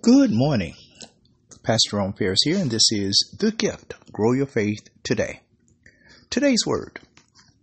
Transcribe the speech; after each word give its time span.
Good 0.00 0.30
morning. 0.30 0.76
Pastor 1.64 1.96
Ron 1.96 2.12
Ferris 2.12 2.38
here, 2.44 2.58
and 2.58 2.70
this 2.70 2.92
is 2.92 3.36
The 3.40 3.50
Gift 3.50 3.94
Grow 4.12 4.32
Your 4.32 4.46
Faith 4.46 4.88
Today. 5.02 5.40
Today's 6.30 6.64
word 6.64 7.00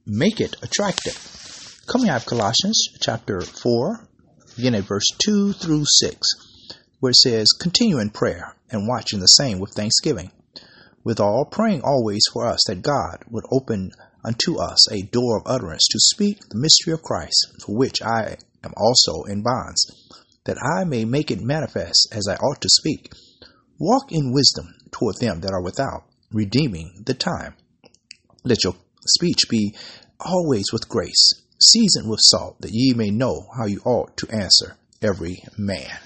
Make 0.05 0.41
it 0.41 0.57
attractive. 0.61 1.79
Coming 1.87 2.09
out 2.09 2.23
of 2.23 2.25
Colossians 2.25 2.89
chapter 2.99 3.39
4, 3.39 4.09
begin 4.57 4.75
at 4.75 4.83
verse 4.83 5.07
2 5.25 5.53
through 5.53 5.85
6, 5.85 6.27
where 6.99 7.11
it 7.11 7.15
says, 7.15 7.47
Continue 7.57 7.99
in 7.99 8.09
prayer 8.09 8.53
and 8.69 8.85
watching 8.85 9.21
the 9.21 9.27
same 9.27 9.59
with 9.59 9.71
thanksgiving. 9.73 10.29
With 11.05 11.21
all, 11.21 11.45
praying 11.45 11.83
always 11.83 12.25
for 12.33 12.45
us 12.45 12.59
that 12.67 12.81
God 12.81 13.23
would 13.29 13.45
open 13.49 13.91
unto 14.25 14.59
us 14.59 14.91
a 14.91 15.03
door 15.03 15.37
of 15.37 15.43
utterance 15.45 15.87
to 15.89 15.99
speak 15.99 16.39
the 16.49 16.59
mystery 16.59 16.91
of 16.91 17.01
Christ, 17.01 17.61
for 17.65 17.77
which 17.77 18.01
I 18.01 18.35
am 18.61 18.73
also 18.75 19.23
in 19.23 19.41
bonds 19.41 19.85
that 20.45 20.57
I 20.61 20.83
may 20.85 21.05
make 21.05 21.31
it 21.31 21.41
manifest 21.41 22.07
as 22.11 22.27
I 22.27 22.35
ought 22.35 22.61
to 22.61 22.69
speak. 22.69 23.11
Walk 23.79 24.11
in 24.11 24.31
wisdom 24.31 24.75
toward 24.91 25.17
them 25.19 25.41
that 25.41 25.51
are 25.51 25.63
without, 25.63 26.03
redeeming 26.31 27.03
the 27.05 27.13
time. 27.13 27.55
Let 28.43 28.63
your 28.63 28.75
speech 29.07 29.49
be 29.49 29.75
always 30.19 30.71
with 30.71 30.87
grace, 30.87 31.33
seasoned 31.59 32.09
with 32.09 32.19
salt, 32.21 32.61
that 32.61 32.71
ye 32.73 32.93
may 32.93 33.09
know 33.09 33.47
how 33.57 33.65
you 33.65 33.81
ought 33.85 34.15
to 34.17 34.29
answer 34.29 34.77
every 35.01 35.43
man. 35.57 35.99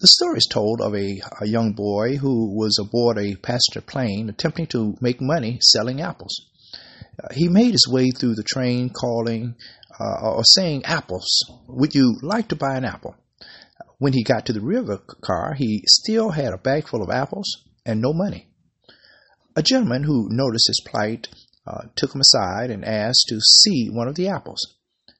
The 0.00 0.08
story 0.08 0.38
is 0.38 0.48
told 0.50 0.80
of 0.80 0.96
a, 0.96 1.22
a 1.40 1.46
young 1.46 1.74
boy 1.74 2.16
who 2.16 2.52
was 2.52 2.76
aboard 2.78 3.18
a 3.18 3.36
passenger 3.36 3.80
plane 3.80 4.28
attempting 4.28 4.66
to 4.68 4.96
make 5.00 5.20
money 5.20 5.58
selling 5.62 6.00
apples. 6.00 6.48
Uh, 7.18 7.28
he 7.34 7.48
made 7.48 7.72
his 7.72 7.88
way 7.88 8.10
through 8.10 8.34
the 8.34 8.42
train 8.42 8.90
calling 8.90 9.54
uh, 9.98 10.30
or 10.30 10.44
saying 10.44 10.84
apples. 10.84 11.26
Would 11.68 11.94
you 11.94 12.18
like 12.22 12.48
to 12.48 12.56
buy 12.56 12.76
an 12.76 12.84
apple? 12.84 13.16
When 13.98 14.12
he 14.12 14.24
got 14.24 14.46
to 14.46 14.52
the 14.52 14.60
the 14.60 14.98
car, 15.20 15.54
he 15.54 15.84
still 15.86 16.30
had 16.30 16.52
a 16.52 16.58
bag 16.58 16.88
full 16.88 17.02
of 17.02 17.10
apples 17.10 17.64
and 17.86 18.00
no 18.00 18.12
money. 18.12 18.48
A 19.54 19.62
gentleman 19.62 20.02
who 20.02 20.28
noticed 20.30 20.68
his 20.68 20.82
plight 20.86 21.28
uh, 21.66 21.82
took 21.94 22.14
him 22.14 22.20
aside 22.20 22.70
and 22.70 22.84
asked 22.84 23.26
to 23.28 23.40
see 23.40 23.88
one 23.88 24.08
of 24.08 24.14
the 24.14 24.28
apples. 24.28 24.60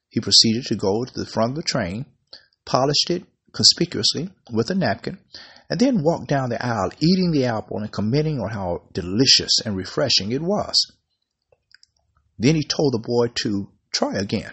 He 0.08 0.20
proceeded 0.20 0.64
to 0.66 0.74
go 0.74 1.04
to 1.04 1.12
the 1.14 1.26
front 1.26 1.50
of 1.50 1.56
the 1.56 1.62
train, 1.62 2.06
polished 2.64 3.10
it 3.10 3.24
conspicuously 3.52 4.30
with 4.50 4.70
a 4.70 4.74
napkin, 4.74 5.18
and 5.70 5.78
then 5.78 6.02
walked 6.02 6.28
down 6.28 6.48
the 6.48 6.64
aisle 6.64 6.90
eating 7.00 7.30
the 7.30 7.44
apple 7.44 7.78
and 7.78 7.90
commenting 7.92 8.40
on 8.40 8.50
how 8.50 8.82
delicious 8.92 9.60
and 9.64 9.76
refreshing 9.76 10.32
it 10.32 10.42
was. 10.42 10.74
Then 12.38 12.54
he 12.54 12.64
told 12.64 12.94
the 12.94 12.98
boy 12.98 13.28
to 13.42 13.70
try 13.92 14.14
again. 14.14 14.52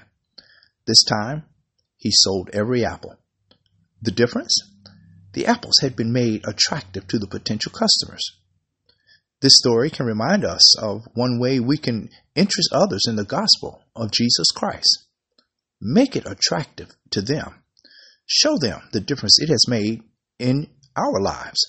This 0.85 1.03
time, 1.03 1.45
he 1.97 2.11
sold 2.11 2.49
every 2.53 2.85
apple. 2.85 3.15
The 4.01 4.11
difference? 4.11 4.55
The 5.33 5.45
apples 5.45 5.75
had 5.81 5.95
been 5.95 6.11
made 6.11 6.45
attractive 6.47 7.07
to 7.07 7.19
the 7.19 7.27
potential 7.27 7.71
customers. 7.71 8.23
This 9.41 9.57
story 9.57 9.89
can 9.89 10.05
remind 10.05 10.43
us 10.43 10.77
of 10.77 11.07
one 11.13 11.39
way 11.39 11.59
we 11.59 11.77
can 11.77 12.09
interest 12.35 12.69
others 12.71 13.03
in 13.07 13.15
the 13.15 13.23
gospel 13.23 13.83
of 13.95 14.11
Jesus 14.11 14.47
Christ. 14.51 15.05
Make 15.81 16.15
it 16.15 16.25
attractive 16.25 16.89
to 17.11 17.21
them. 17.21 17.63
Show 18.25 18.57
them 18.57 18.81
the 18.91 18.99
difference 18.99 19.39
it 19.39 19.49
has 19.49 19.67
made 19.67 20.03
in 20.39 20.67
our 20.95 21.21
lives. 21.21 21.59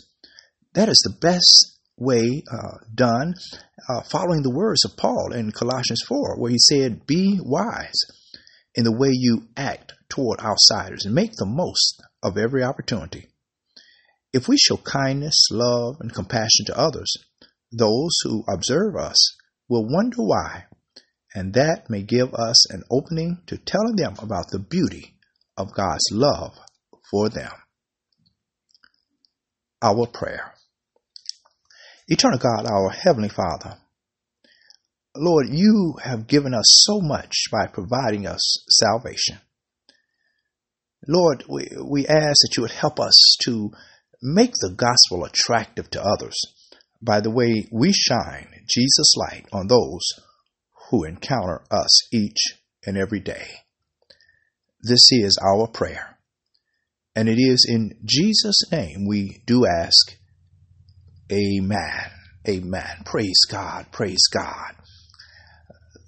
That 0.75 0.89
is 0.89 1.01
the 1.05 1.17
best 1.21 1.79
way 2.01 2.43
uh, 2.51 2.79
done, 2.93 3.35
uh, 3.89 4.01
following 4.03 4.43
the 4.43 4.55
words 4.55 4.85
of 4.85 4.97
Paul 4.97 5.33
in 5.33 5.53
Colossians 5.53 6.03
4, 6.09 6.39
where 6.39 6.51
he 6.51 6.59
said, 6.59 7.07
Be 7.07 7.39
wise 7.41 8.01
in 8.75 8.85
the 8.85 8.97
way 8.97 9.11
you 9.13 9.49
act 9.57 9.93
toward 10.09 10.41
outsiders 10.41 11.05
and 11.05 11.15
make 11.15 11.33
the 11.33 11.47
most 11.47 12.03
of 12.23 12.39
every 12.39 12.65
opportunity. 12.65 13.29
If 14.33 14.49
we 14.49 14.57
show 14.57 14.77
kindness, 14.77 15.49
love, 15.51 15.97
and 16.01 16.13
compassion 16.13 16.67
to 16.67 16.79
others, 16.79 17.13
those 17.73 18.17
who 18.23 18.45
observe 18.53 18.97
us 18.97 19.37
will 19.69 19.87
wonder 19.89 20.23
why, 20.23 20.65
and 21.35 21.55
that 21.55 21.91
may 21.91 22.03
give 22.03 22.35
us 22.35 22.71
an 22.73 22.83
opening 22.91 23.43
to 23.47 23.59
telling 23.59 23.97
them 23.97 24.15
about 24.21 24.51
the 24.51 24.59
beauty 24.59 25.17
of 25.57 25.75
God's 25.75 26.05
love 26.11 26.55
for 27.11 27.29
them. 27.29 27.53
Our 29.83 30.07
prayer. 30.07 30.55
Eternal 32.13 32.41
God, 32.41 32.67
our 32.67 32.91
Heavenly 32.91 33.29
Father, 33.29 33.79
Lord, 35.17 35.47
you 35.49 35.95
have 36.03 36.27
given 36.27 36.53
us 36.53 36.65
so 36.85 37.01
much 37.01 37.45
by 37.53 37.69
providing 37.69 38.27
us 38.27 38.65
salvation. 38.69 39.39
Lord, 41.07 41.45
we, 41.49 41.69
we 41.89 42.09
ask 42.09 42.37
that 42.43 42.55
you 42.57 42.63
would 42.63 42.73
help 42.73 42.99
us 42.99 43.37
to 43.45 43.71
make 44.21 44.51
the 44.55 44.75
gospel 44.77 45.25
attractive 45.25 45.89
to 45.91 46.03
others 46.03 46.37
by 47.01 47.21
the 47.21 47.31
way 47.31 47.69
we 47.71 47.93
shine 47.93 48.49
Jesus' 48.69 49.15
light 49.17 49.47
on 49.53 49.69
those 49.69 50.03
who 50.91 51.05
encounter 51.05 51.63
us 51.71 52.13
each 52.13 52.59
and 52.85 52.99
every 52.99 53.21
day. 53.21 53.47
This 54.83 55.13
is 55.13 55.39
our 55.41 55.69
prayer. 55.69 56.19
And 57.15 57.29
it 57.29 57.39
is 57.39 57.65
in 57.69 57.93
Jesus' 58.05 58.65
name 58.73 59.07
we 59.09 59.43
do 59.47 59.65
ask, 59.65 60.17
Amen. 61.33 62.11
Amen. 62.49 63.03
Praise 63.05 63.41
God. 63.51 63.87
Praise 63.93 64.27
God. 64.33 64.75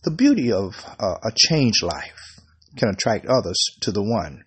The 0.05 0.11
beauty 0.11 0.51
of 0.51 0.75
uh, 0.99 1.15
a 1.23 1.31
changed 1.35 1.83
life 1.83 2.41
can 2.77 2.89
attract 2.89 3.27
others 3.27 3.59
to 3.83 3.93
the 3.93 4.03
one 4.03 4.45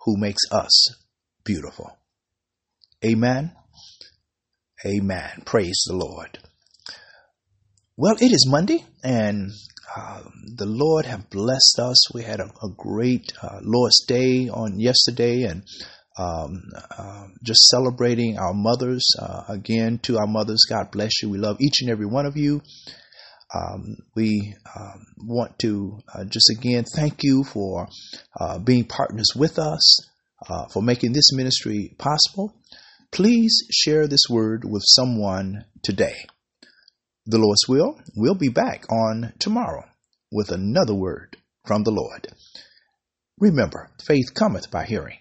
who 0.00 0.16
makes 0.18 0.42
us 0.50 0.96
beautiful. 1.44 1.96
Amen. 3.04 3.52
Amen. 4.84 5.42
Praise 5.44 5.84
the 5.86 5.96
Lord. 5.96 6.38
Well, 7.96 8.16
it 8.20 8.32
is 8.32 8.46
Monday, 8.50 8.84
and 9.02 9.50
uh, 9.96 10.22
the 10.56 10.66
Lord 10.66 11.06
have 11.06 11.30
blessed 11.30 11.78
us. 11.78 12.12
We 12.14 12.24
had 12.24 12.40
a, 12.40 12.50
a 12.62 12.68
great 12.76 13.32
uh, 13.42 13.60
Lord's 13.62 14.04
Day 14.06 14.48
on 14.48 14.78
yesterday, 14.78 15.44
and 15.44 15.62
um, 16.18 16.62
uh, 16.96 17.26
just 17.42 17.68
celebrating 17.68 18.38
our 18.38 18.54
mothers. 18.54 19.06
Uh, 19.20 19.44
again, 19.48 19.98
to 20.04 20.18
our 20.18 20.26
mothers, 20.26 20.64
God 20.68 20.90
bless 20.90 21.22
you. 21.22 21.30
We 21.30 21.38
love 21.38 21.56
each 21.60 21.80
and 21.80 21.90
every 21.90 22.06
one 22.06 22.26
of 22.26 22.36
you. 22.36 22.62
Um, 23.54 23.96
we 24.14 24.54
um, 24.78 25.06
want 25.18 25.58
to 25.60 26.00
uh, 26.12 26.24
just 26.24 26.50
again 26.50 26.84
thank 26.84 27.22
you 27.22 27.44
for 27.44 27.86
uh, 28.40 28.58
being 28.58 28.84
partners 28.84 29.28
with 29.36 29.58
us, 29.58 30.00
uh, 30.48 30.66
for 30.72 30.82
making 30.82 31.12
this 31.12 31.32
ministry 31.32 31.94
possible. 31.98 32.54
Please 33.12 33.62
share 33.70 34.08
this 34.08 34.24
word 34.28 34.64
with 34.64 34.82
someone 34.84 35.64
today. 35.82 36.26
The 37.24 37.38
Lord's 37.38 37.66
will, 37.68 38.00
we'll 38.16 38.34
be 38.34 38.48
back 38.48 38.84
on 38.92 39.32
tomorrow 39.38 39.84
with 40.30 40.50
another 40.50 40.94
word 40.94 41.36
from 41.66 41.84
the 41.84 41.90
Lord. 41.90 42.28
Remember, 43.38 43.90
faith 44.04 44.34
cometh 44.34 44.70
by 44.70 44.84
hearing, 44.84 45.18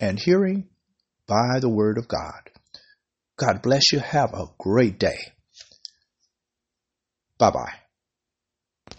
and 0.00 0.18
hearing 0.18 0.68
by 1.26 1.58
the 1.60 1.68
word 1.68 1.98
of 1.98 2.08
God. 2.08 2.50
God 3.36 3.62
bless 3.62 3.92
you. 3.92 3.98
Have 3.98 4.32
a 4.32 4.46
great 4.58 4.98
day. 4.98 5.18
Bye 7.38 7.50
bye. 7.50 7.74